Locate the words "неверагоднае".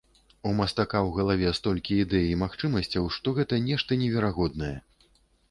4.03-4.73